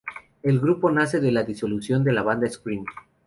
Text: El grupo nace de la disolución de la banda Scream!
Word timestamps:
El 0.41 0.59
grupo 0.59 0.89
nace 0.89 1.19
de 1.19 1.31
la 1.31 1.43
disolución 1.43 2.03
de 2.03 2.11
la 2.11 2.23
banda 2.23 2.49
Scream! 2.49 2.85